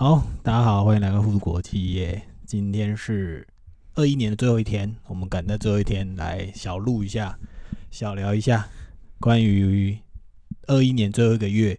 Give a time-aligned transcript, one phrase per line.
[0.00, 2.22] 好，大家好，欢迎来到富国企业。
[2.46, 3.44] 今天是
[3.96, 7.36] 二一年的最后一天，我们赶在最后一天来小录一下，
[7.90, 8.68] 小聊一下
[9.18, 9.98] 关于
[10.68, 11.76] 二一年最后一个月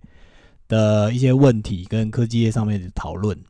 [0.67, 3.41] 的一些问题跟科技业上面的讨论。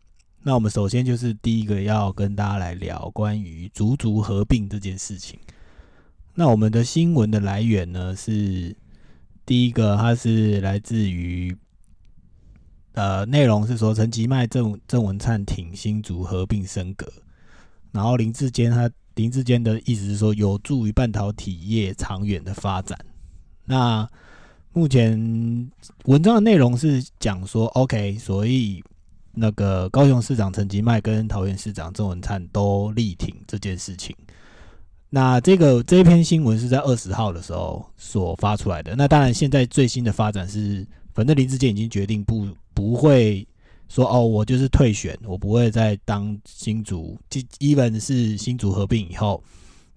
[0.43, 5.39] 那我们首先就是第一个要跟大家来聊关于足足合并这件事情。
[6.35, 8.75] 那我们的新闻的来源呢是
[9.47, 11.57] 第一个，它是来自于。
[12.93, 17.07] 呃，内容是说陈吉迈、郑郑文灿挺新竹合并升格，
[17.91, 22.97] 然后林志坚他林志坚的意思是说有助于半导体业长远的发展。
[23.63, 24.05] 那
[24.73, 25.11] 目前
[26.05, 28.83] 文章的内容是讲说，OK，所以
[29.33, 34.13] 那个高雄市长陈吉迈跟桃园市长郑文灿都力挺这件事情。
[35.09, 38.95] 那这个这一篇新闻是在二十号的时候所发出来的。
[38.95, 42.47] 那当然，现在最新的发展是，反正林志坚已经决定不。
[42.79, 43.45] 不会
[43.89, 47.19] 说哦，我就是退选，我不会再当新竹。
[47.29, 49.43] 即 even 是新竹合并以后，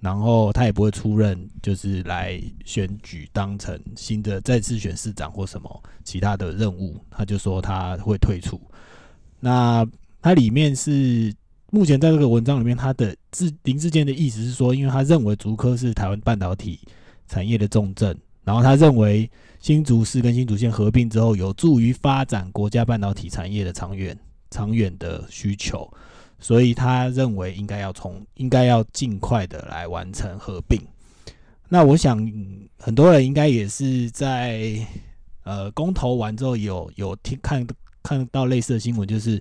[0.01, 6.97] 然后他也不会出任，就是来选举当成新的再次选市长或什么其他的任务。
[7.09, 8.61] 他就说他会退出。
[9.39, 9.87] 那
[10.21, 11.33] 他里面是
[11.71, 16.81] 目前在这个文章里面，他的自林志坚的意思是说，因为他认为竹科是台湾半导体
[17.29, 19.31] 产业的重镇，然后他认为。
[19.63, 24.19] 新竹市跟新竹县合并之后，有助于发展国家半导体产业的长远、
[24.51, 25.89] 长远的需求，
[26.41, 30.83] 所以他认为应该要从应该要尽快的来完成合并。
[31.69, 32.19] 那我想
[32.77, 34.85] 很多人应该也是在
[35.45, 37.65] 呃公投完之后有有听看
[38.03, 39.41] 看到类似的新闻，就是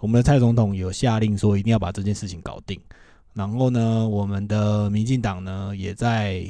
[0.00, 2.76] 我们的蔡总统有下令说一定要把这件事情搞定，
[3.34, 6.44] 然后呢，我们的民进党呢也在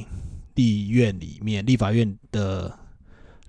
[0.55, 2.75] 立院里面、立法院的。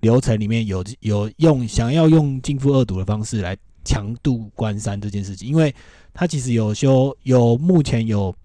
[0.01, 5.73] 流程里面有有用想要用禁复恶毒的方式来强度关山这件事情，因为
[6.13, 8.35] 他其实有修有目前有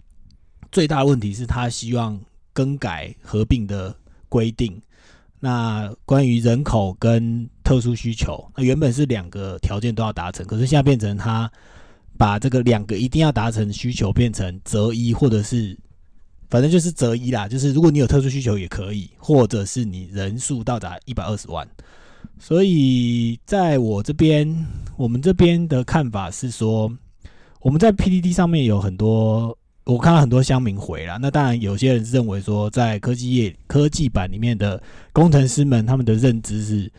[0.71, 2.19] 最大的问题是他希望
[2.53, 3.95] 更改合并的
[4.29, 4.81] 规定。
[5.41, 11.51] 那关于人口跟特殊需求，那原本是两个条件都要达成，可是现在变成他
[12.17, 15.77] 把这个两个一定要达成需求变成择一，或者是。
[16.49, 21.67] 反正就是择一啦，就是如果你有特殊需求也可以，或者是你人数到达一百二十万。
[22.39, 26.91] 所以在我这边，我们这边的看法是说，
[27.61, 31.19] 我们在 PDD 上面有很多，我看到很多乡民回了。
[31.21, 34.83] 那当然，有些人认为说，在科技业科技版里面的
[35.13, 36.93] 工程师们，他们的认知是，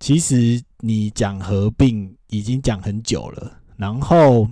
[0.00, 4.48] 其实你讲合并已经讲很久了，然后。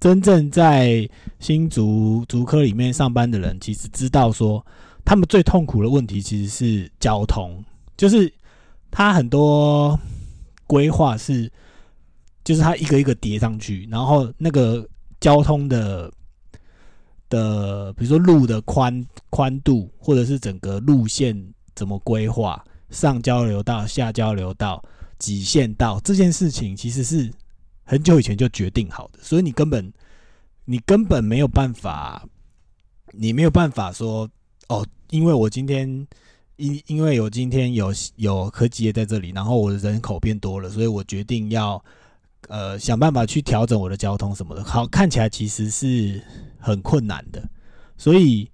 [0.00, 1.06] 真正在
[1.38, 4.64] 新竹竹科里面上班的人，其实知道说，
[5.04, 7.62] 他们最痛苦的问题其实是交通，
[7.98, 8.32] 就是
[8.90, 9.98] 他很多
[10.66, 11.52] 规划是，
[12.42, 14.88] 就是他一个一个叠上去，然后那个
[15.20, 16.10] 交通的
[17.28, 21.36] 的，比如说路的宽宽度，或者是整个路线
[21.74, 24.82] 怎么规划，上交流道、下交流道、
[25.18, 27.30] 几线道这件事情，其实是。
[27.90, 29.92] 很久以前就决定好的，所以你根本
[30.64, 32.24] 你根本没有办法，
[33.10, 34.30] 你没有办法说
[34.68, 36.06] 哦，因为我今天
[36.54, 41.84] 因因为有今天有有科技业在这里，然后我的人口变多了，所以我决定要
[42.46, 44.62] 呃想办法去调整我的交通什么的。
[44.62, 46.22] 好，看起来其实是
[46.60, 47.42] 很困难的，
[47.98, 48.48] 所以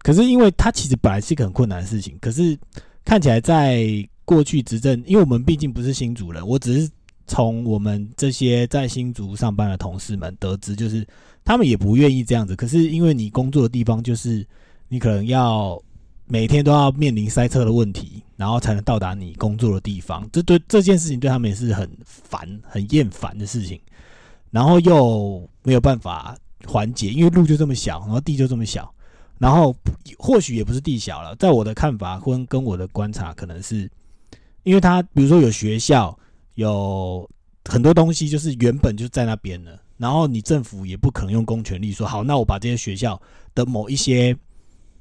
[0.00, 2.54] 可是因为它其实本来是一个很困难的事情，可是
[3.02, 6.90] 看起来在过去执政，因为我们毕竟不是新主人，我只是。
[7.32, 11.02] 从我们这些在新竹上班的同事们得知，就是
[11.42, 12.54] 他们也不愿意这样子。
[12.54, 14.46] 可是因为你工作的地方就是
[14.86, 15.82] 你可能要
[16.26, 20.28] 每天都要面临塞车的问题，然后才能到达你工作的地方。
[20.30, 23.80] 这对这件事情对他们也是很烦、很厌烦的事情。
[24.50, 28.92] 然后又没有办法缓解，因为路就这么小，然后地就这么小，
[29.38, 29.74] 然后
[30.18, 31.34] 或许也不是地小了。
[31.36, 33.90] 在我的看法或跟我的观察，可能是
[34.64, 36.14] 因为他比如说有学校。
[36.54, 37.28] 有
[37.64, 43.20] 很多东西就是原本就在那边了，然后你政府也不可能用公权力说好，那我把这些学校
[43.54, 44.36] 的某一些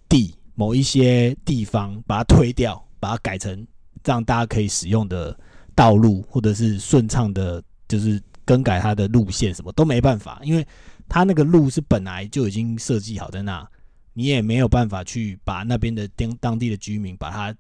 [0.08, 3.68] 地、某一些地方把它推掉，把它改成
[4.04, 5.38] 让大家可以使用的
[5.76, 10.66] 道路，或者是顺畅的，就是更改它的路线，什么都没办法，因为
[11.10, 13.68] 它那个路是本来就已经设计好在那，
[14.14, 17.54] 你也没有办法去把那边的当当地的居民把它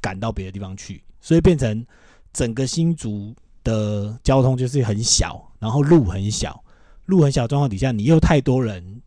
[0.00, 1.86] 赶到别的地方去，所以变成。
[2.38, 6.62] 整个新竹的交通就是很小，然后路很小，
[7.06, 9.02] 路很小状况底下，你又太多人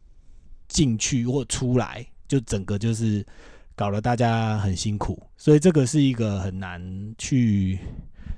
[0.68, 3.26] 进去或出来，就整个就是
[3.74, 6.82] 搞得大家很辛苦，所以这个是一个很难
[7.18, 7.80] 去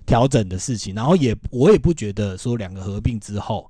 [0.05, 0.93] 调整的事情。
[0.93, 3.67] 然后也我也不觉得说两个合并之后，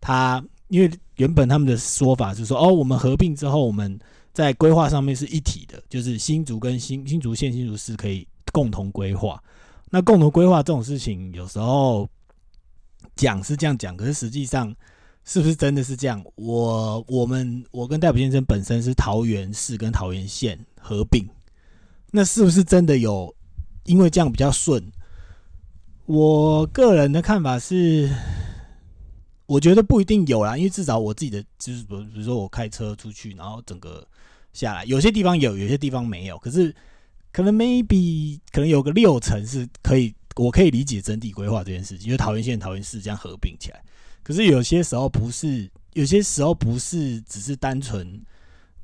[0.00, 3.98] 他因为原本他们的说法是说，哦，我们合并之后，我们
[4.32, 9.42] 在规划上面是一体的，就是新竹跟新新竹县、新竹市可以共同规划。
[9.90, 12.08] 那共同规划这种事情，有时候
[13.14, 14.74] 讲是这样讲，可是实际上
[15.24, 16.24] 是不是真的是这样？
[16.36, 21.28] 我我们我跟戴普先生本身是桃园市跟桃园县合并，
[22.10, 23.34] 那是不是真的有
[23.84, 24.82] 因为这样比较顺？
[26.06, 28.10] 我个人的看法是。
[29.46, 34.06] 我觉得不一定有啦，因为至少我自己的就是，比比如说我开车出去，然后整个
[34.52, 36.38] 下来，有些地方有，有些地方没有。
[36.38, 36.72] 可是
[37.32, 43.82] 可能 maybe 可能有个六成是可以，我可以理解整体规划这件事情，因为桃园县、桃园市这样合并起来。
[44.22, 48.22] 可是有些时候不是，有些时候不是只是单纯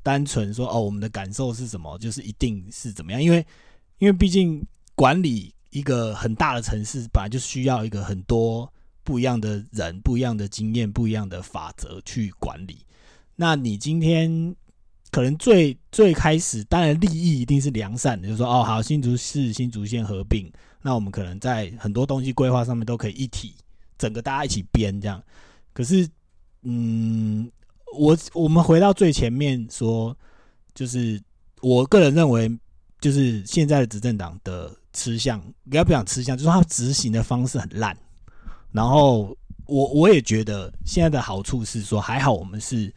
[0.01, 3.21] 单纯说哦，我们的感受是什么，就是一定是怎么样？
[3.21, 3.45] 因为
[3.99, 4.65] 因为毕竟
[4.95, 8.71] 管理一个很大的城市，本来就需要一个很多。
[9.03, 12.79] 不一样的人，不一样的经验，不一样的法则去管理。
[13.37, 14.53] 那你今天
[15.11, 20.51] 可能最最开始，当然利益一定是良善的，就是说哦，好，新竹市、新竹县合并，
[20.81, 23.55] 那我们可能在很多东西规划上面都可以一体，
[23.97, 25.21] 整个大家一起编这样。
[25.73, 26.07] 可是，
[26.63, 27.49] 嗯，
[27.97, 30.15] 我我们回到最前面说，
[30.73, 31.21] 就是
[31.61, 32.51] 我个人认为，
[32.99, 37.95] 就是现在的执政党的吃相，不要不讲吃相，就是他执行的方式很烂。
[38.71, 42.93] 然后我我也觉得现在的好处是说，还好我们是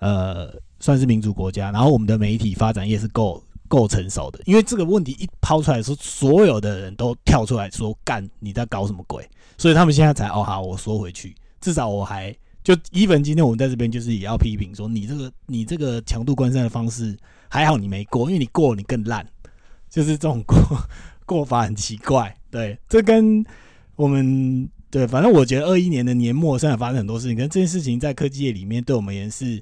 [0.00, 4.40] 呃算是民主国家，然后我们的媒体发展也是够够成熟的。
[4.46, 9.24] 因为这个问题一抛出来的时候，所有的人都跳出来说：“干，你在搞什么鬼？”
[9.56, 17.16] 所以他们现在才哦好，我说回去，至少我还就伊文今天我们在这边就是也要批评说，你这个你这个强度关山的方式
[17.48, 19.24] 还好你没过，因为你过你更烂，
[19.88, 20.56] 就是这种过
[21.24, 22.36] 过法很奇怪。
[22.50, 23.44] 对，这跟
[23.94, 24.68] 我们。
[24.92, 29.58] 对，反正我觉得二一年的年末虽然发生很多事情，跟这件事情在科技业里面对我们而言是，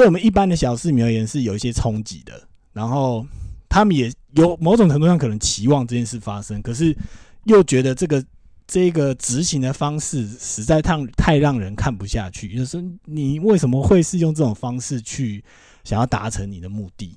[0.00, 2.32] 对我们一般的小市民而言是有一些冲击的。
[2.72, 3.22] 然后
[3.68, 6.96] 他们也有某种程度上可能期望这件事发生，可是
[7.44, 8.24] 又觉得这个
[8.66, 12.56] 这个执行的方式实在太太让人看不下去。
[12.56, 15.44] 就是你为什么会是用这种方式去
[15.84, 17.14] 想要达成你的目的？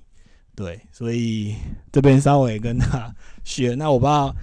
[0.54, 1.56] 对，所以
[1.90, 3.10] 这边稍微跟他
[3.46, 3.76] 学。
[3.76, 4.36] 那我不知道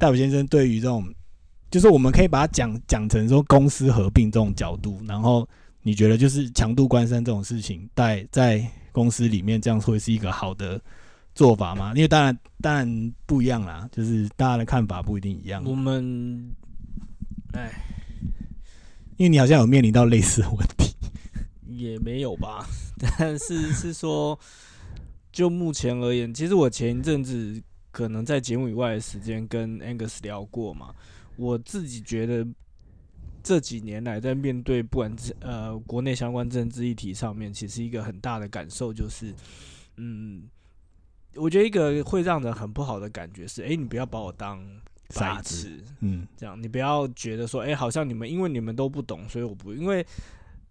[0.00, 1.04] 戴普先生对于这种。
[1.70, 5.48] 就是我们可以把它讲讲成说公司合并这种角度，然后
[5.86, 10.80] 你觉得就是强度关山这种事情，在在公司里面这样会是一个好的
[11.34, 11.92] 做法吗？
[11.94, 15.62] 因为当然当然不一样啦，就是大家的看法不一定一样。
[15.62, 16.50] 我们，
[17.52, 17.70] 哎，
[19.18, 20.96] 因为你好像有面临到类似的问题，
[21.68, 22.66] 也没有吧？
[23.18, 24.38] 但是是说，
[25.32, 30.94] 就目前而言，其实我前一阵子可能在节目以外的时间跟 Angus 聊过嘛。
[31.36, 32.46] 我自己觉得
[33.44, 39.34] 这几年来，在面对不管呃国内相关政治议题上面，其实一个很大的感受就是，
[39.98, 40.48] 嗯，
[41.36, 44.64] 我觉得一个会让人很不好的感觉是，哎，你不要把我当
[45.10, 45.70] 傻子，
[46.00, 50.04] 嗯，这样你不要觉得说，哎，好像你们因为你们都不懂，所以我不因为，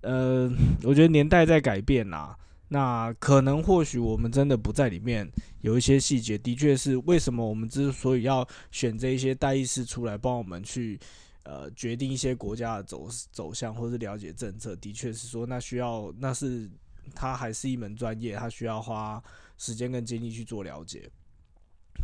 [0.02, 2.36] 呃，我觉得年代在改变啊。
[2.70, 5.30] 那可能或许我们真的不在里面，
[5.62, 11.00] 有一些细节的确是为什么我们之所以要选这一些代议士出来帮我们去
[11.44, 16.70] 呃决定一些国家的走走向或是了解政策，的确是说那需要那是
[17.14, 19.24] 他还是一门专业，他需要花
[19.58, 21.10] 时间跟精力去做了解。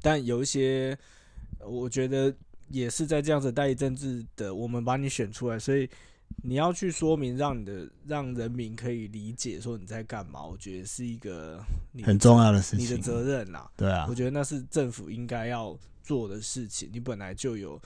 [0.01, 0.97] 但有一些
[1.59, 2.33] 我觉得
[2.69, 5.89] 也是在这样子代理政治的，我们把你选出来，所以。
[6.43, 11.59] 你要去说明，让你的让人民可以理解说你在干嘛，我觉得是一个
[12.03, 13.69] 很重要的事情，你的责任啦。
[13.75, 16.87] 对啊，我觉得那是政府应该要做的事情。
[16.93, 17.81] 你本来就有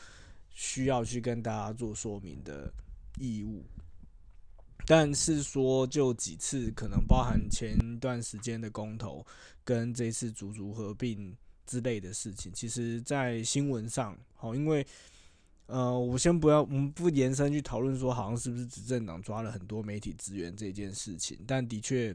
[0.54, 2.72] 需要去跟大家做说明的
[3.20, 3.64] 义务，
[4.86, 9.26] 但是说就几次，可能包含前段时间的公投
[9.64, 14.86] 跟这次足足合并之类的事情，其实在新闻上，好，因为。
[15.66, 21.40] 呃，我先不要，我们不延伸去讨论说，好像是不是执政党抓了很多媒体资源这件事情。
[21.48, 22.14] 但的确，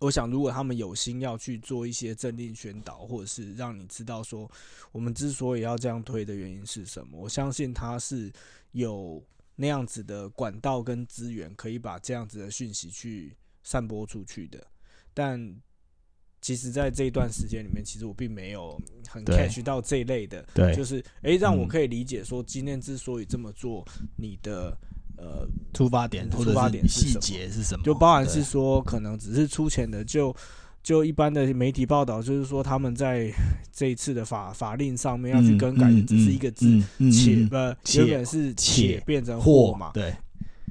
[0.00, 4.50] 我想如果他们有心要去做一些政令宣导，或者是让你知道说，
[4.92, 8.32] 我们之所以要这样推的原因是什么，我相信他是
[8.72, 9.22] 有
[9.56, 14.64] 那样子的管道跟资源，可以把这样子的讯息去散播出去的。
[15.12, 15.60] 但
[16.40, 23.84] 其实，在这一段时间里面，其实我并没有很 catch 到这一类的，对，就是诶，让我可以理解说，今天之所以这么做，
[24.16, 24.78] 你的
[25.18, 27.84] 呃出发点、出发点细节是什么？
[27.84, 30.34] 就包含是说，可能只是出钱的，就
[30.82, 33.30] 就一般的媒体报道，就是说他们在
[33.72, 39.90] 这一次的法法令上面要去更改的，只是一个字嗯嗯“且”，嗯呃，且原本是“且且”变成“或”嘛。
[39.92, 40.14] 对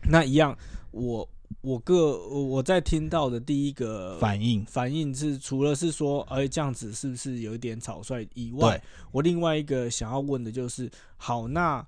[0.09, 0.57] 那一样，
[0.91, 1.27] 我
[1.61, 11.85] 我个我在听到的第一个反应，反应是，除了是说，哎，这样子是不是有一点草率以外，我另外一个想要问的就是，好，那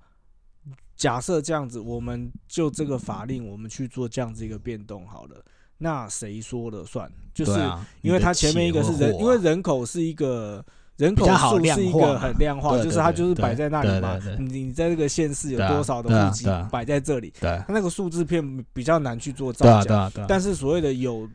[0.95, 5.43] 假设这样子，我们就这个法令，我们去做这样子一个变动好了，
[5.77, 7.11] 那谁说了算？
[7.33, 7.51] 就是
[8.01, 10.63] 因为它前面一个是人，因为人口是一个。
[10.99, 20.11] 人口数是一个很量化，就是它就是摆在那里嘛你你在这个县市有多少的户籍摆在这里，它那个数字片比较难去做造假。
[20.27, 21.25] 但是所谓的有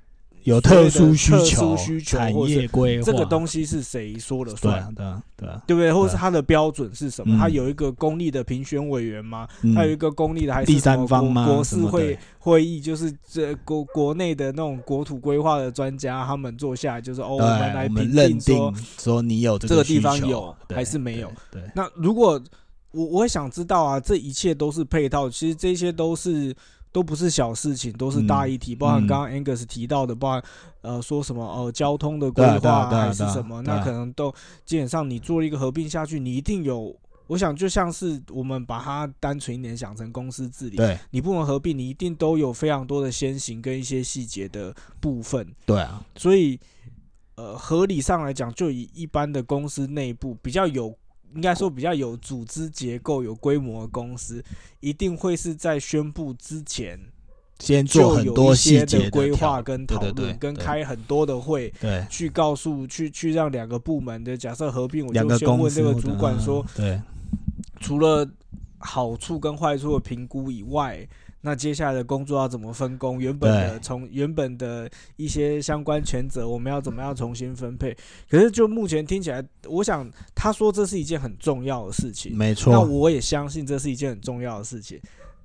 [0.44, 4.78] 有特殊需特求、殊需求产业规划这个东西是谁说了算？
[4.78, 5.92] 啊对啊对啊，对不对？
[5.92, 7.34] 或者是它的标准是什么？
[7.34, 9.48] 嗯它有一个公立的评选委员吗？
[9.62, 22.40] 嗯还有一个公立的还是第三方吗国事会会议，就是这国国内的那种国土规划的专家，他们坐下来就是哦，我们来评认定说说你有这这个地方有还是没有对对那如果
[22.90, 26.54] 我我会想知道啊，这一切都是配套，其实这些都是
[26.94, 30.44] 都不是小事情，都是大议题，包含嗯刚刚 Angus 提到的，包含
[30.82, 34.32] 呃说什么呃交通的规划还是什么，那可能都
[34.64, 36.96] 基本上你做一个合并下去，你一定有。
[37.26, 45.44] 我想就像是我们把它单纯一点想成公司治理，对你部门合并，你一定都有非常多的先行跟一些细节的部分。
[45.66, 46.60] 对啊，所以，
[47.36, 50.94] 呃，合理上来讲，就以一般的公司内部比较有，
[51.34, 54.42] 应该说比较有组织结构、有规模的公司，
[54.80, 56.98] 一定会是在宣布之前
[57.58, 61.72] 先做很多细节的规划跟讨论，跟对开很多的会。
[61.80, 67.00] 对去告诉去去让两个部门的假设合并，我就先问这个主管嗯说，对
[67.80, 68.28] 除了
[68.78, 71.06] 好处跟坏处的评估以外，
[71.44, 73.20] 那接下来的工作要怎么分工？
[73.20, 77.94] 原本的从原本的一些相关权责，我们要怎么样重新分配？
[78.30, 84.98] 可是就目前听起来，我想他说这是一件很重要的事情，没错，那我也相信这是一件很重要的事情。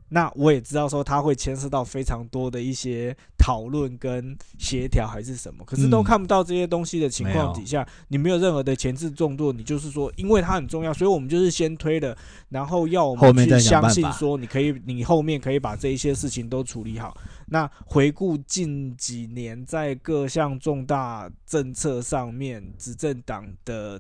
[0.10, 12.18] 那我也知道说它会牵涉到非常多的一些讨论跟协调还是什么，可是都嗯看不到这些东西的情况底下，你没有任何的前置动作，你就是说因为它很重要，所以我们就是先推的，
[12.50, 17.16] 然后要我们去相信说你可以，你后面可以把这一些事情都处理好。
[17.48, 24.00] 那回顾近几年在各项重大政策上面，执政党的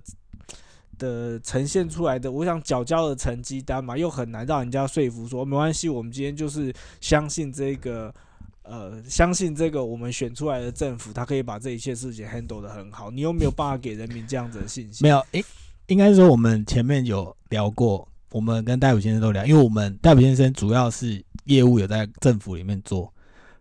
[0.99, 8.13] 的呈现出来的，我想缴交的成绩单嘛，又很难让人家说服说没关系，我们今天就是相信这个。
[8.61, 13.09] 呃，相信这个我们选出来的政府，他可以把这一切事情 handle 的很好。
[13.09, 14.99] 你又没有办法给人民这样子的信心。
[15.01, 15.43] 没有，诶，
[15.87, 23.11] 应该是说我们前面有聊过，我们跟戴普先生都聊，因为我们戴普先生主要是业务有在政府里面做，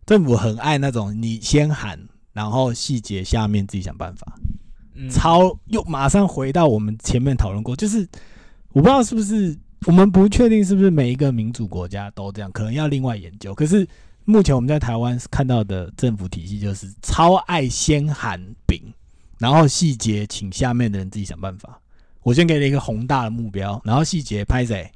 [0.05, 1.99] 政府很爱那种你先喊，
[2.35, 4.35] 然后细节下面自己想办法。
[5.11, 8.07] 超又马上回到我们前面讨论过，就是
[8.73, 13.55] 我不知道是不是我们不确定是不是每一个民主国家都这样，可能要另外研究。
[13.55, 13.87] 可是
[14.25, 18.83] 目前我们在台湾看到的政府体系就是超爱先喊饼，
[19.39, 21.81] 然后细节请下面的人自己想办法。
[22.23, 24.91] 我先给你一个宏大的目标，然后细节拍谁？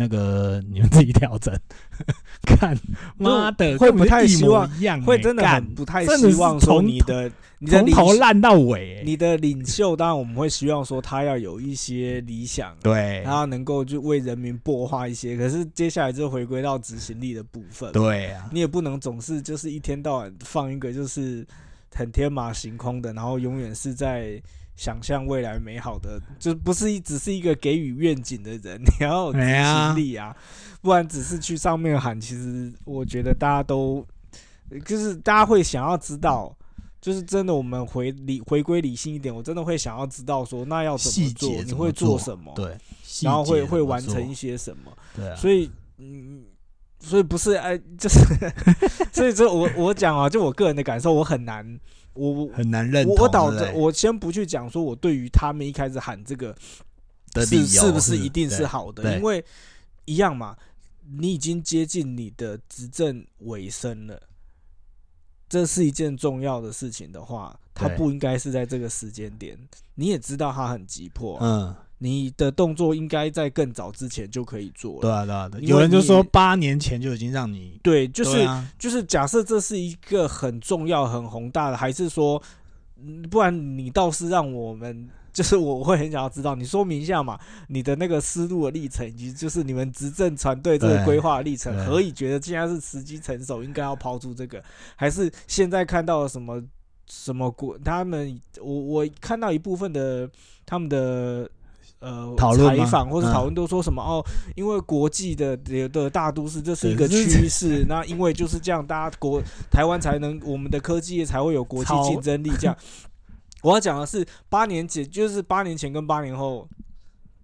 [0.00, 1.54] 那个你们自己调整。
[2.46, 2.74] 看，
[3.18, 7.30] 妈的，会不太希望一样欸，会真的很不太希望说从你的
[7.60, 9.02] 你的从头烂到尾欸。
[9.04, 15.36] 你的领袖，当然我们会希望说他要有一些理想，对他能够就为人民擘画一些。
[15.36, 21.46] 可是接下来就回归到执行力的部分，对啊，你也不能总是就是一天到晚放一个就是
[21.94, 24.40] 很天马行空的，然后永远是在
[24.80, 30.34] 想象未来美好的，就不是一只是一个给予愿景的人， 你要有执行力啊，
[30.80, 34.02] 不然只是去上面喊，其实我觉得大家都
[34.86, 36.56] 就是大家会想要知道。
[36.98, 41.50] 就是真的，我们回理回归理性一点，我真的会想要知道说，那要怎么做？
[41.62, 42.52] 你会做做什么？
[42.54, 42.76] 对，
[43.22, 44.92] 然后会会完成一些什么？
[45.16, 46.44] 对啊，所以，嗯，
[47.00, 48.18] 所以不是哎，就是，
[49.12, 51.66] 所以这我我讲啊，就我个人的感受，我很难，
[52.14, 53.14] 我我很难认同。
[53.16, 56.82] 我我先不去讲说我对于他们一开始喊这个是
[57.32, 59.44] 的理由是不是一定是好的，因为
[60.04, 60.56] 一样嘛，
[61.18, 64.20] 你已经接近你的执政尾声了。
[65.48, 69.58] 这是一件重要的事情的话，他不应该是在这个时间点。
[69.96, 75.00] 你也知道他很急迫啊、嗯，你的动作应该在更早之前就可以做了。
[75.02, 82.42] 对啊，对啊，对有人就说八年前就已经让你对，就是啊就是假设这是一个很重要、很宏大的，还是说，
[82.96, 87.38] 嗯不然你倒是让我们，就是我会很想要知道，你说明一下嘛，
[87.68, 94.62] 你的那个思路的历程，以及就是你们执政团队这个规划历程，何以觉得现在是时机成熟，应该要抛出这个，
[94.96, 96.62] 还是现在看到了什么？
[97.12, 100.30] 什么国，他们我我看到一部分的
[100.64, 101.50] 他们的
[102.00, 104.24] 呃讨论采访或者嗯讨论都说什么、哦，
[104.56, 112.50] 因为国际的的的大都市这是一个趋势，那因为就是这样，大家国台湾才能我们的科技业才会有国际竞争力。
[112.58, 112.76] 这样，
[113.62, 116.66] 我要讲的是八年前，就是八年前跟八年后，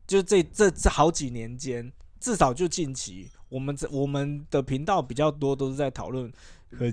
[0.07, 6.33] 就这这这好几年间，至少就近期，我们这我们的频道比较多都是在讨论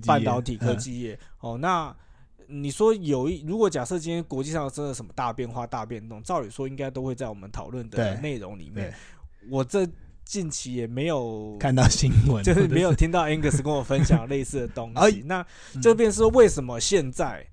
[0.06, 1.18] 半导体科嗯技业。
[1.40, 1.96] 哦，那
[2.48, 8.94] 你说有一，如果假设今天国际上真的什么大变化、大变动，照理说应该都会在我们讨论的内容里面。
[9.50, 9.88] 我这
[10.26, 15.24] 近期也没有 看到新闻，就是没有听到 Angus 跟我分享类似的东哎西。
[15.26, 15.46] 那
[15.76, 17.46] 嗯这便是为什么现在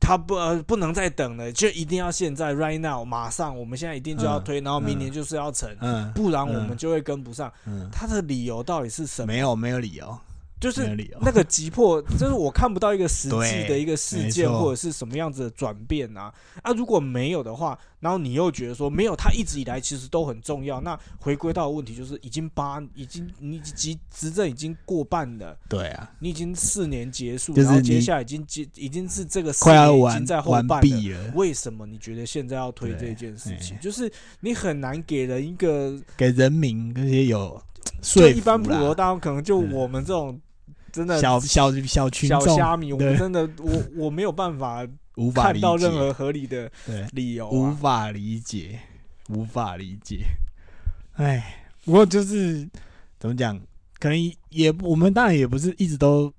[0.00, 7.52] 他不呃不能再等了，就一定要现在 right now 马上，我们现在一定就要嗯推，然后明嗯年就是要成，嗯不然我嗯们就会跟不上。
[7.66, 9.26] 嗯，他的理由到底是什么？
[9.26, 10.16] 没有没有理由，
[10.60, 16.72] 就是那个急迫， 就是我看不到一个实际的一个事件或者是什么样子的转变啊啊！
[16.72, 20.80] 如果没有的话，然后你又觉得说没有，他一直以来其实都很重要。
[20.80, 31.32] 那回归到的问题就是，已经八，已经你执执政已经过半了，对啊，你已经四年结束，然后接下来已经结已经是这个四快要完年已经在后半了。
[31.34, 33.76] 为什么你觉得现在要推这件事情？
[33.76, 34.10] 哎就是
[34.40, 37.60] 你很难给人一个给人民那些有
[38.02, 40.40] 就说一般普罗大众，可能就嗯我们这种
[40.92, 46.70] 真的小小小群众小虾米，我真的我我没有办法无法看到任何合理的
[47.12, 47.78] 理由无啊。
[47.80, 48.78] 法理解，
[49.28, 50.24] 无法理解。
[51.14, 52.68] 哎，不过就是
[53.18, 53.60] 怎么讲，
[53.98, 56.32] 可能也我们当然也不是一直都，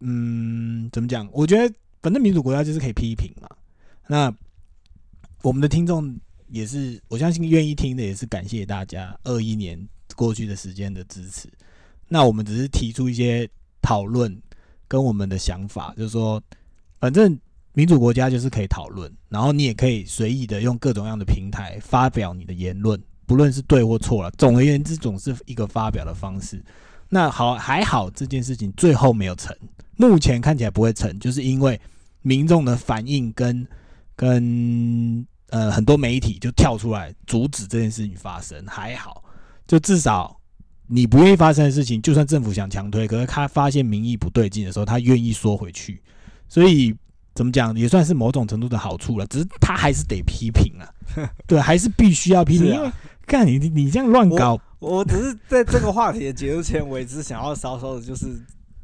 [0.00, 1.28] 嗯，怎么讲？
[1.32, 3.48] 我觉得反正民主国家就是可以批评嘛。
[4.06, 4.32] 那
[5.42, 6.16] 我们的听众
[6.48, 11.48] 也是，我相信愿意听的也是感谢大家二一年过去的时间的支持。
[12.12, 13.48] 那我们只是提出一些
[13.80, 14.36] 讨论
[14.88, 16.42] 跟我们的想法，就是说，
[16.98, 17.38] 反正
[17.72, 24.30] 民主国家就是可以讨论，然后你也可以随意的用各种各样的平台发表你的言论，不论是对或错了。
[24.32, 26.60] 总而言之，总是一个发表的方式。
[27.08, 29.56] 那好，还好这件事情最后没有成，
[29.96, 31.80] 目前看起来不会成，就是因为
[32.22, 33.66] 民众的反应跟
[34.16, 38.66] 跟呃很多媒体就跳出来阻止这件事情发生。
[38.66, 39.22] 还好，
[39.66, 40.39] 就至少
[40.92, 46.02] 你不愿意发生的事情，就算政府想强推，可是他发现民意不对劲的时候，他愿意缩回去。
[46.48, 46.92] 所以
[47.32, 49.24] 怎么讲，也算是某种程度的好处了。
[49.28, 50.90] 只是他还是得批评啊，
[51.46, 52.76] 对，还是必须要批评，
[53.24, 58.26] 看你你这样乱搞，我只是在这个话题的结束前，我也只是想要稍稍的，就是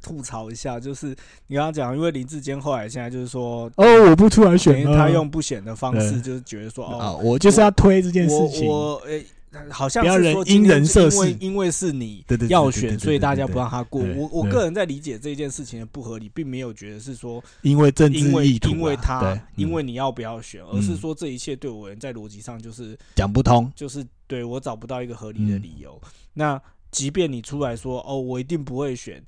[0.00, 1.08] 吐槽一下，就是
[1.48, 9.26] 你刚刚讲，因为林志坚后来现在就是说，哦，我不出来选他用不选的方式，就是觉得说，啊，哦，我就是要推这件事情，我诶。
[9.70, 14.02] 好像是说因人设因为事因为是你要选，所以大家不让他过。
[14.14, 19.72] 我我个人在理解这件事情的不合理，并没有觉得是说因为政治因为意图啊，因为他因嗯。
[19.72, 20.96] 为你要不要选，而是嗯。
[20.96, 25.62] 说这一切对我而言在逻辑上就是讲不通，就是对我找不到一个合理的嗯。
[25.62, 26.00] 理由。
[26.34, 29.24] 那即便你出来说哦，我一定不会选，我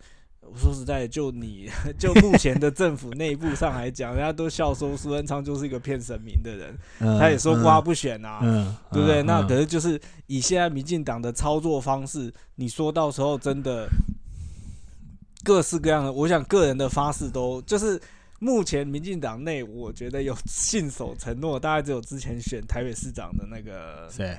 [0.56, 8.40] 说实在的，就你 就目前的政府内部上来讲，人家都笑说苏贞昌就是一个骗神明的人，嗯他也说过他不选啊。
[8.42, 9.22] 嗯，对不对？
[9.22, 13.88] 嗯那可嗯是就是以现在民进党的操作方式，你说到时候真的
[15.44, 18.00] 各式各样的，我想个人的发誓都就是
[18.40, 24.38] 目前民进党内，我觉得有信守承诺，大概只有之前选台北市长的那个，谁？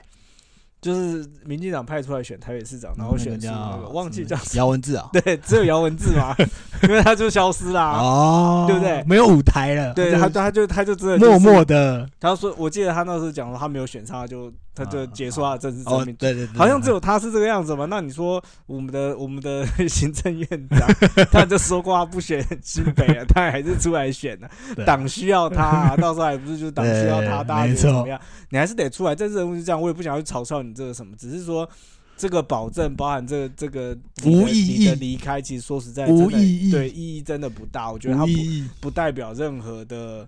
[0.82, 6.34] 就是民进党派出来选台北市长，然后选出那个忘记叫姚文智啊， 对，只有姚文智嘛，
[6.84, 7.98] 因为他就消失啦。
[7.98, 16.34] 哦，对不对没有舞台了，对他，他就他就他就真的、默默的，他说，我记得他那时候讲说他没有选上，他就他就解说他的政治生哦，对。
[16.34, 17.86] 对对，好像只有他是这个样子嘛？
[17.90, 20.88] 那你说我们的我们的行政院长，
[21.30, 24.50] 他就说过他不选新北啊，他还是出来选了。
[24.76, 28.20] 对党需要他、啊，到时候还不是就党需要他，对大家怎么样？
[28.50, 29.14] 你还是得出来。
[29.14, 31.68] 政治人物是这样，我也不想去嘲笑你这个什么，只是说
[32.16, 37.92] 这个保证包含这个这个无意义的离开，其实说实在的无意义对意义真的不大。
[37.92, 38.32] 我觉得他不
[38.80, 40.28] 不代表任何的，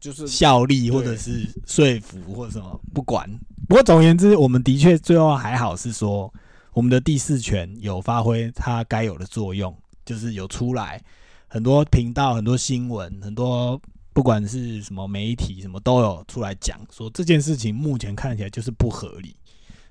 [0.00, 3.28] 就是效力或者是说服或者什么，不管。
[3.68, 6.32] 不过总而言之，我们的确最后还好是说，
[6.72, 11.02] 我们的第四权有发挥它该有的作用，就是有出来
[11.48, 13.80] 很多频道、很多新闻、很多
[14.12, 19.36] 不管是什么媒体什么都有出来讲说这件事情目前看起来就是不合理，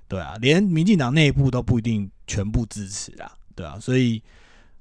[0.08, 4.22] 对啊，连民进党内部都不一定全部支持啊，对啊，所以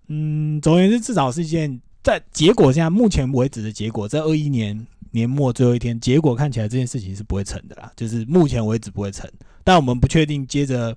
[0.08, 4.88] 嗯，总而言之，至少是一件在结果现在目前为止的结果，在二一年
[5.18, 9.28] 年末最后一天，结果看起来这件事情是不会成的啦，就是目前为止不会成。
[9.64, 10.96] 但我们不确定接着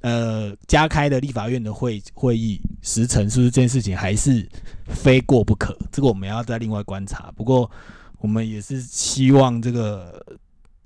[0.00, 4.48] 呃加开的立法院的会会议时程，是不是这件事情还是
[4.86, 5.76] 非过不可？
[5.92, 7.30] 这个我们要再另外观察。
[7.36, 7.70] 不过
[8.20, 10.24] 我们也是希望这个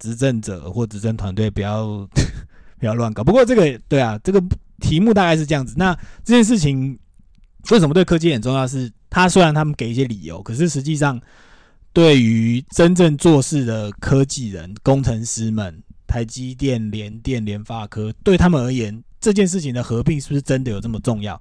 [0.00, 1.86] 执政者或执政团队不要
[2.80, 3.22] 不要乱搞。
[3.22, 4.42] 不过这个对啊，这个
[4.80, 5.74] 题目大概是这样子。
[5.76, 6.98] 那这件事情
[7.70, 8.66] 为什么对科技很重要？
[8.66, 11.20] 是它虽然他们给一些理由，可是实际上
[11.92, 15.82] 对于真正做事的科技人、工程师们。
[16.04, 21.40] 台积电、联电、联发科，对他们而言，这件事情的合并是不是真的有这么重要？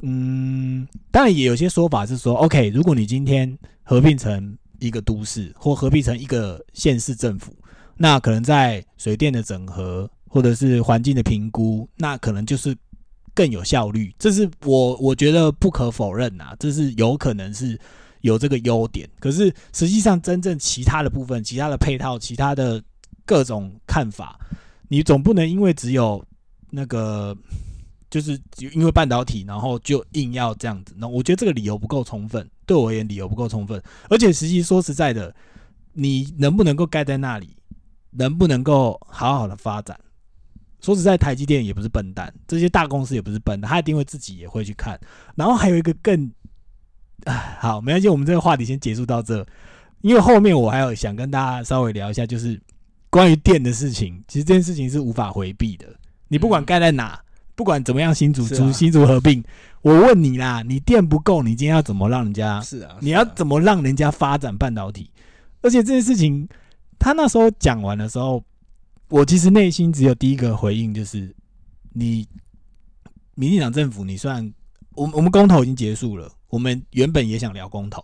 [0.00, 7.54] 嗯，当然也有些说法是说，OK，如果你今天合并成一个都市，或合并成一个县市政府，
[7.98, 12.74] 那可能在水电的整合或者是环境的评估，那可能就是
[13.34, 14.10] 更有效率。
[14.18, 17.78] 这是我我觉得不可否认呐，这是有可能是
[18.26, 19.08] 有这个优点。
[19.18, 22.82] 可是实际上，真正其他的部分、其他的配套、其他的。
[23.28, 24.38] 各种看法，
[24.86, 26.24] 你总不能因为只有
[26.70, 27.36] 那个，
[28.08, 28.40] 就是
[28.72, 30.94] 因为半导体，然后就硬要这样子。
[30.96, 33.82] 那我觉得这个理由不够充分，对我而言理由不够充分。
[34.08, 35.34] 而且实际说实在的，
[35.92, 37.56] 你能不能够盖在那里，
[38.12, 39.98] 能不能够好好的发展？
[40.80, 44.96] 说实在，台积电也不是笨蛋，这些大公司也不是笨蛋，他一定会自己也会去看。
[45.34, 46.30] 然后还有一个更，
[47.60, 49.46] 好，没关系，我们这个话题先结束到这，
[50.00, 52.60] 因为后面我还有想跟大家稍微聊一下，就是。
[53.08, 55.86] 关于电的事情，其实这件事情是无法回避的。
[56.28, 57.18] 你不管盖在哪，
[57.54, 59.42] 不管怎么样新组出新组合并，
[59.80, 62.60] 我问你啦，你电不够，你今天要怎么让人家？
[62.60, 65.08] 是啊，你要怎么让人家发展半导体？
[65.62, 66.46] 而且这件事情，
[66.98, 68.44] 他那时候讲完的时候，
[69.08, 71.34] 我其实内心只有第一个回应，就是
[71.94, 72.26] 你
[73.34, 74.52] 民进党政府，你算
[74.94, 78.02] 我我们公投已经结束了，我们原本也想聊公投，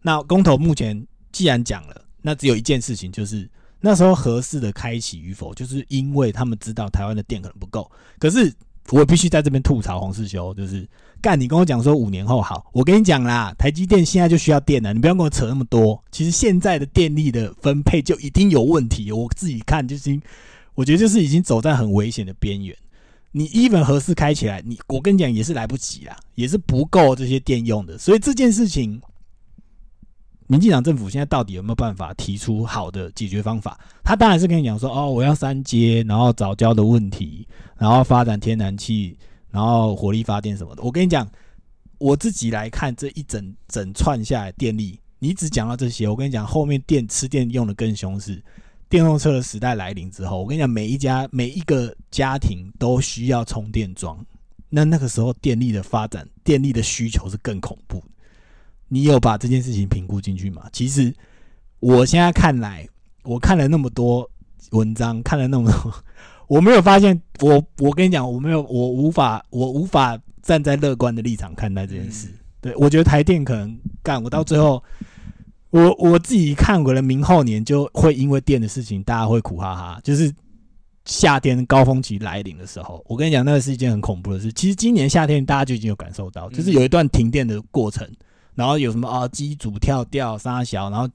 [0.00, 3.50] 那公投目前既然讲了，那只有一件事情就是。
[3.80, 7.88] 那时候合适的开启与否，就是因为他们知道台湾的电可能不够。
[8.18, 8.52] 可是
[8.90, 10.84] 我必须在这边吐槽黄世修，就是
[11.22, 16.02] 干你跟我讲说五年后好，我跟你讲啦，台积电现在就需要电了，你不要跟我扯那么多。
[16.10, 20.20] 其实现在的电力的分配就已经有问题，我自己看就是，
[20.74, 22.76] 我觉得就是已经走在很危险的边缘。
[23.32, 27.96] 你 even 合适开起来，你我跟你讲也是来不及啦，也是不够这些电用的。
[27.98, 29.00] 所以这件事情。
[30.50, 33.78] 民进党政府现在到底有没有办法提出好的解决方法？
[34.02, 39.14] 他当然是跟你讲说，哦，我要三阶，然后早教的问题，然后发展天然气，
[39.50, 40.82] 然后火力发电什么的。
[40.82, 41.30] 我跟你讲，
[41.98, 48.42] 我自己来看这一整整串下来电力，你只讲到这些，我跟你讲，后面电吃电用的更凶是
[48.88, 54.24] 电动车的时代来临之后，我跟你讲，每一家每一个家庭都需要充电桩，
[54.68, 58.02] 那那个时候电力的发展，电力的需求是更恐怖。
[58.88, 60.68] 你有把这件事情评估进去吗？
[60.72, 61.14] 其实
[61.80, 62.88] 我现在看来，
[63.22, 64.28] 我看了那么多
[64.70, 65.94] 文章，看了那么多，
[66.48, 67.20] 我没有发现。
[67.40, 72.28] 我我跟你讲，我没有，我无法，我无法站在乐观的立场看待这件事。
[72.60, 74.82] 对我觉得台电可能干，我到最后，
[75.70, 80.00] 我我自己看，过了明后年就会因为电的事情，大家会苦哈哈。
[80.02, 80.34] 就是
[81.04, 84.52] 夏天高峰期来临的时候，我跟你讲，那个是一件很恐怖的事。
[84.52, 88.08] 其实今年夏天大家就已经有感受到，就是有一段停电的过程。
[88.54, 89.28] 然后有什么啊？
[89.28, 91.08] 机组跳掉、沙小，然后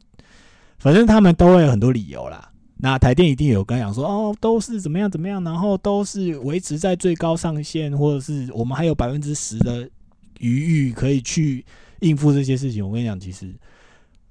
[0.80, 2.50] 反正他们都会有很多理由啦。
[2.78, 9.90] 那台电一定有跟讲说，哦，都是怎么样怎么样，然后都是维持在最高上限，或者是我们还有百分之十的
[10.40, 11.66] 余裕可以去
[12.00, 12.86] 应付这些事情。
[12.86, 13.54] 我跟你讲，其实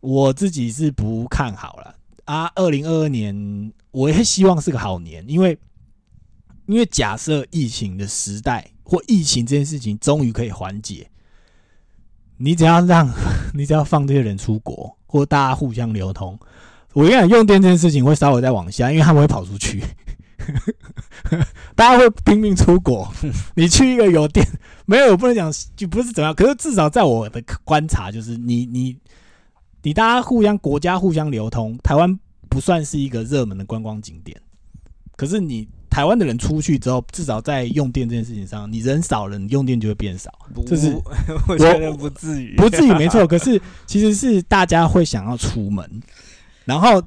[0.03, 1.95] 我自己是不看好了
[2.27, 2.53] 啊。
[2.55, 5.59] 二零二二年，我也希望是个好年，因为
[6.67, 11.09] 因为假设疫情的时代或疫情这件事情终于可以缓解。
[12.39, 13.09] 你只要让，
[13.55, 16.37] 你只要放这些人出国，或大家互相流通，
[16.93, 19.81] 我跟你讲，用电这件事情会稍微再往下，因为他们会跑出去，
[21.77, 23.09] 大家会拼命出国。
[23.55, 24.45] 你去一个有电，
[24.87, 26.35] 没有，我不能讲，就不是怎样。
[26.35, 28.97] 可是至少在我的观察，就是你你
[29.83, 32.19] 你大家互相国家互相流通，台湾
[32.49, 34.41] 不算是一个热门的观光景点，
[35.17, 35.69] 可是你。
[35.93, 40.33] 台湾的人出去之后，至少在用电这件事情上，你人少了，你用电就会变少。
[40.67, 40.91] 这是
[41.47, 43.27] 我觉得不至于，不至于没错。
[43.27, 46.03] 可是其实是大家会想要出门，
[46.65, 47.03] 然后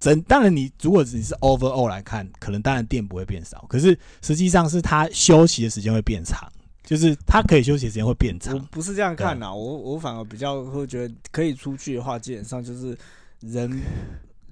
[0.00, 6.50] 整当然你如果只是 overall 来看，可能当然电不会变少，可是实际上是他休息的时间会变长，
[6.82, 8.58] 就是他可以休息时间会变长。
[8.70, 12.96] 不是这样看呐，我我反而比较会觉得可以出去的话，基本上就是
[13.40, 13.80] 人。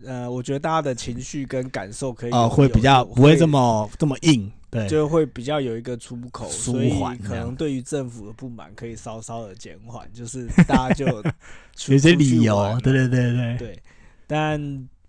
[0.02, 11.06] 呃，我觉得大家的情绪跟感受可以哦，会比较不会这么这么硬，对，就会比较有一个出口，舒缓，可能对于政府的不满可以稍稍的减缓，就是大家就
[11.92, 13.82] 有些理由，对对对对对。
[14.26, 14.58] 但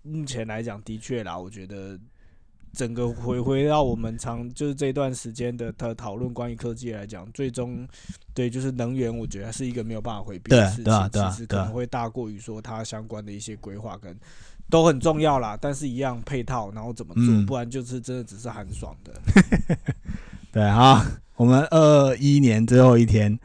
[0.02, 1.98] 目前来讲，的确啦，我觉得
[2.72, 7.86] 整个回回到我们常就是这段时间的的讨论关于科技来讲，最终
[8.32, 14.16] 对就是能源，我觉得是一个没有办法回避的对事情，对啊对啊其实可能会大过于说它相关的一些规划跟
[14.70, 19.12] 都很重要啦，但是一样配套，然后怎么做，嗯不然就是真的只是寒爽的。
[20.50, 21.04] 对啊，
[21.36, 23.38] 我们二一年最后一天，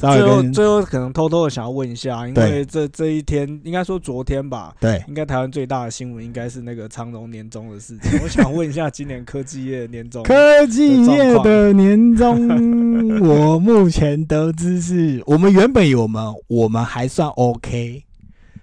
[0.00, 2.50] 稍微最后最后可能偷偷的想要问一下，因对。
[2.50, 5.02] 为这这一天应该说昨天吧，对。
[5.08, 8.18] 应该台湾最大的新闻应该是那个长荣年终的事情。
[8.24, 12.48] 我想问一下，今年科技业的年终，科技业的年终，
[13.20, 18.04] 我目前得知是我们原本我们我们还算 OK，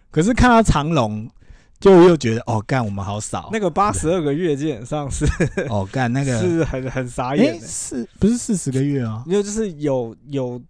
[0.09, 1.27] 可是看到长隆，
[1.79, 5.25] 就又觉得哦，干我们好少，那个八十二个月基本上是
[5.69, 9.23] 哦干那个， 是很很傻哎眼的，是不是四十个月啊？
[9.27, 10.61] 因为就是有有，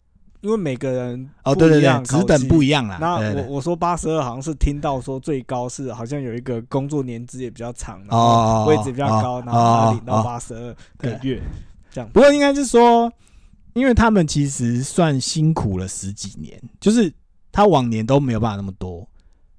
[0.48, 2.98] 因为每个人哦对对对，职等不一一样啦。
[3.02, 11.42] 那我我说八十二好像是听到说最高是好像有一个工作年资也比较长，然后哦，位置比较高，哦然后领到哦八十二个月，
[11.92, 13.12] 这样不过应该是说，
[13.74, 17.14] 因为他们其实算辛苦了十几年，就是
[17.52, 19.06] 他往年都没有办法那么多。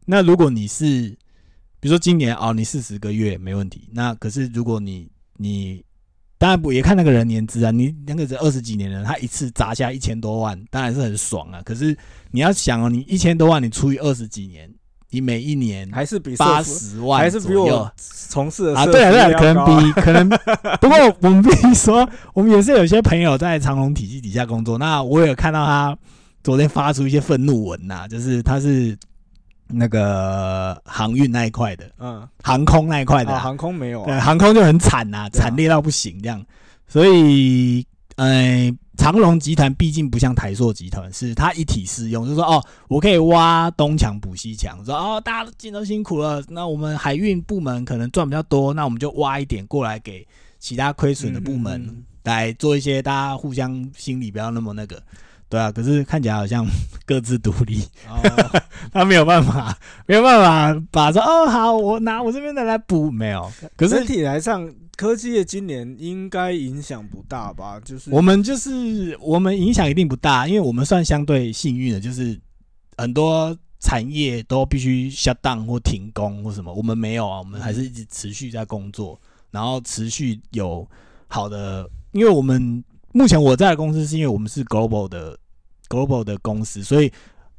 [0.06, 0.86] 那如果你是，
[1.80, 3.90] 比如说今年哦，你四十个月没问题。
[3.92, 5.84] 那可是如果你你
[6.38, 11.60] 当然不也看那个人年资啊，你那个是二十几年的人，他一次砸下一千多万，当然是很爽啊。
[11.64, 11.96] 可是
[12.30, 14.70] 你要想哦，你一千多万，你除以二十几年，
[15.10, 20.28] 你每一年还是比八十万还是比我从事的啊，对啊，对啊，可能比可能，
[20.80, 24.78] 不过我们必须说，我们也是有些朋友在长隆体系底下工作。
[24.78, 25.98] 那我有看到他
[26.44, 28.96] 昨天发出一些愤怒文呐、就是他是
[29.68, 36.44] 那个航运那一块的，嗯，航空那一块的啊、啊，航空没有对，啊，航空就很惨呐、惨烈到不行这样。
[36.86, 50.26] 所以，呃，长隆集团毕竟不像台塑集团，是它一体适用，就是说哦，我可以挖东墙补西墙，说哦，大家都进都辛苦了，那我们海运部门可能赚比较多，那我们就挖一点过来给
[50.58, 55.02] 其他亏损的部门嗯嗯嗯来做一些大家互相心里不要那么那个。
[55.48, 56.66] 对啊，可是看起来好像
[57.06, 58.20] 各自独立，哦，
[58.92, 63.50] 他没有办法，没有办法把说哦好，我拿我这边的来补，没有。
[63.76, 67.80] 可是整体来上，科技业今年应该影响不大吧？
[67.82, 72.38] 就是我们就是我们影响一定不大，因为我们算相对幸运的，就是
[72.98, 79.18] 很多产业都必须 shut down 或停工或什么，我们没有啊，我们还是一直持续在工作，
[79.50, 80.86] 然后持续有
[81.26, 82.84] 好的，因为我们
[83.18, 85.36] 目前我在的公司是因为我们是 global 的
[85.88, 87.10] global 的公司，所以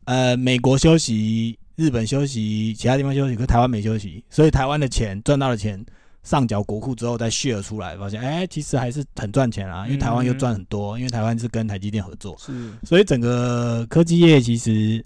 [0.05, 5.85] 呃美国休息，日本休息，其他地方休息，可台湾没休息，所以台湾的钱赚到的钱。
[6.21, 12.51] 上缴国库之后再 share 出来，发现哎、其实还是很赚钱啊，因为台湾又赚很多，因为台湾是跟台积电合作，是
[12.83, 15.03] 所以整个科技业其实，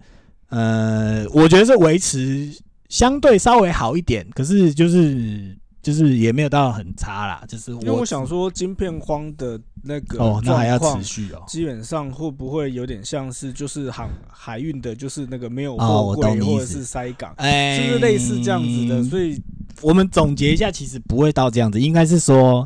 [0.49, 2.51] 呃，我觉得是维持
[2.89, 11.43] 相对稍微好一点，可是就是就是也没有到很差啦，就是因为我想说，晶片荒的那个哦，那还要持续哦。
[11.45, 19.03] 基本上会不会有点像是就是航海运的，就是那个没有哦货柜或者是塞港，哎是不是类似这样子的？
[19.03, 19.37] 所以
[19.81, 22.65] 我们总结一下，其实不会到这样子，应该是说，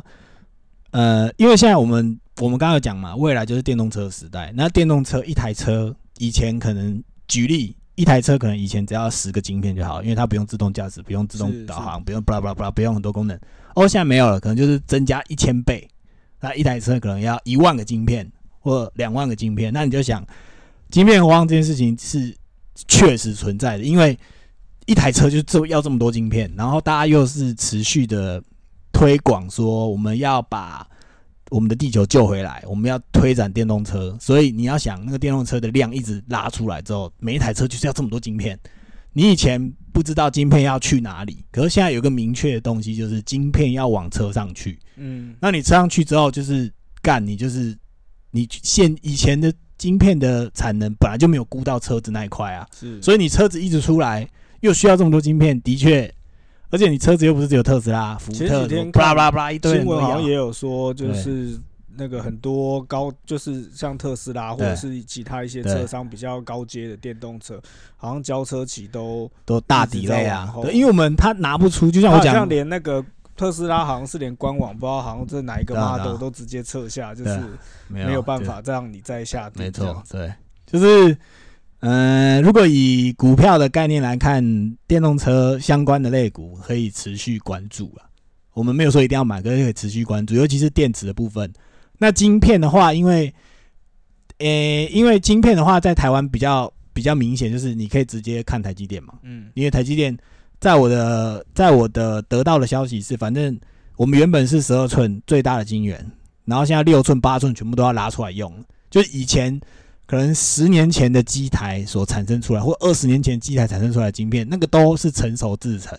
[0.92, 4.52] 呃，因为现在我们我们刚刚有讲嘛，未来就是电动车时代。
[4.54, 13.36] 那电动车一台车以前可能举例，一台车可能以前只要十个晶片就好，因为它不用自动驾驶，不用自动导航，不用巴拉巴拉巴拉，不用很多功能。
[13.74, 15.88] 哦，现在没有了，可能就是增加一千倍，
[16.40, 18.30] 那一台车可能要一万个晶片
[18.60, 19.72] 或两万个晶片。
[19.72, 20.24] 那你就想，
[20.90, 22.32] 晶片荒这件事情是
[22.86, 24.16] 确实存在的，因为
[24.86, 28.40] 一台车就这要这么多晶片，然后大家又是持续的
[28.92, 30.86] 推广说我们要把
[31.50, 38.58] 我们的地球救回来，我们要推展电动车，所以你要想那个电动车的量一直拉出来之后，每一台车就是要这么多晶片。
[39.14, 44.78] 你以前不知道晶片要去哪里，可是现在有个明确的东西，就是晶片要往车上去。
[44.96, 46.70] 嗯，那你车上去之后，就是
[47.02, 47.76] 干你就是
[48.30, 54.28] 你现以前的晶片的产能本来就没有估到车子那一块啊，是，所以你车子一直出来，
[54.60, 56.12] 又需要这么多晶片，的确，
[56.70, 61.58] 而且你车子又不是只有特斯拉、福前特几天，巴拉巴拉巴拉一堆新闻好像也有说，就是
[61.96, 67.60] 那个很多高，就是像特斯拉或者是其他一些车商比较高阶的电动车，
[67.96, 73.04] 好像交车期都，都大一直在 delay 往后，啊对，因为我们他拿不出，就像我讲好像，连那个
[73.36, 77.40] 特斯拉好像是连官网不知道好像这哪一个 model 都直接撤下，就是
[77.88, 79.62] 没没有办法再让你再下定。
[79.62, 80.32] 没错，对，
[80.66, 81.16] 就是，
[81.80, 84.42] 嗯、如果以股票的概念来看，
[84.86, 88.08] 电动车相关的类股可以持续关注啊。
[88.52, 91.52] 我们没有说一定要买，可是可以持续关注，尤其是电池的部分。
[91.98, 93.32] 那晶片的话，因为，
[94.38, 100.16] 诶、因为晶片的话，在台湾比较比较明显，就是你可以直接看台积电嘛，嗯，因为台积电
[100.58, 103.56] 在我的在我的得到的消息是，反正
[103.96, 106.04] 我们原本是十二寸最大的晶圆，
[106.44, 108.64] 然后现在六寸、八寸全部都要拉出来用了。
[108.90, 109.60] 就以前
[110.08, 115.96] 可能十年前的机台所产生出来，或二十年前机台产生出来的晶片，那个都是成熟制程。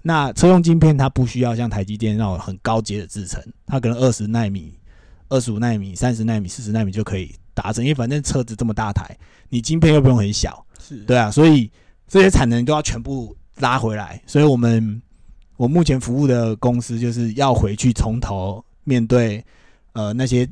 [0.00, 4.72] 那车用晶片它不需要像台积电那种很高阶的制程，它可能二十纳米、
[5.28, 9.14] 二十五纳米、三十纳米、四十纳米就可以达成，因为反正车子这么大台，
[9.50, 11.70] 你晶片又不用很小，是对啊，所以
[12.08, 14.22] 这些产能都要全部拉回来。
[14.26, 15.02] 所以我们
[15.58, 19.44] 我目前服务的公司就是要回去从头面对
[19.92, 20.48] 呃那些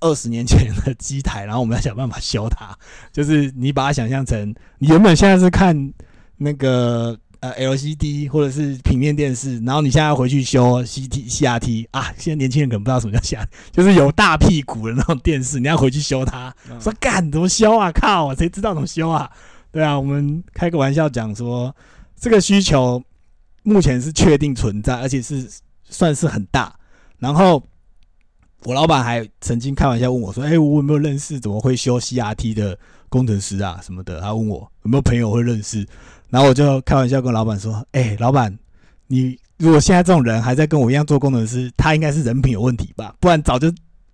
[0.00, 2.76] 二十年前的机台，然后我们要想办法修它。
[3.12, 5.92] 就是你把它想象成你原本现在是看
[6.36, 16.54] 那个呃 LCD 或者是平面电视，然后你现在要回去修 CT CRT 啊，现在年轻人可能不知道什么叫 CRT， 就是有大屁股的那种电视，你要回去修它。
[16.70, 17.90] 嗯说干怎么修啊？
[17.92, 19.30] 靠，谁知道怎么修啊？
[19.72, 21.74] 对啊，我们开个玩笑讲说，
[22.18, 23.02] 这个需求
[23.62, 25.46] 目前是确定存在，而且是
[25.84, 26.74] 算是很大。
[27.18, 27.62] 然后
[28.64, 32.76] 我老板还曾经开玩笑问我说：“哎、我有没有认识怎么会修 CRT 的
[33.08, 35.86] 工程师啊什么的？”他问我有没有朋友会认识，
[36.30, 38.56] 然后我就开玩笑跟老板说：“哎、老板，
[39.06, 43.14] 你如果现在这种人还在跟我一样做工程师，他应该是人品有问题吧？
[43.20, 43.72] 不然早就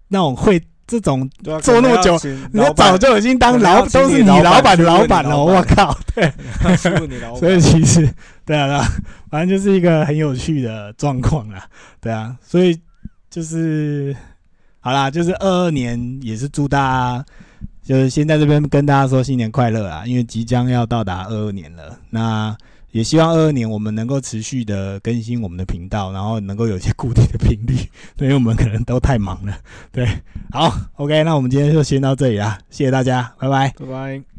[0.09, 1.29] 那种会这种
[1.63, 2.19] 做那么久，
[2.53, 5.97] 人家早就已经当老都是你老板的老板了，我靠！
[6.15, 6.31] 对，
[7.39, 8.03] 所以其实
[8.45, 8.87] 对啊，对啊，
[9.31, 11.67] 反正就是一个很有趣的状况啦，
[12.01, 12.79] 对啊，所以
[13.31, 14.15] 就是
[14.83, 17.25] 好啦，就是二二年也是祝大家，
[17.85, 22.55] 就是先在这边跟大家说新年快乐啊，因为即将要到达二二年了，那
[22.91, 27.77] 也希望二二年我们能够持续的更新我们的频道，然后能够有一些固定的频率，
[28.19, 29.57] 因为我们可能都太忙了，
[29.93, 30.05] 对，
[30.51, 33.73] 好，OK，那我们今天就先到这里啦，谢谢大家，拜拜。
[33.79, 34.32] 拜拜。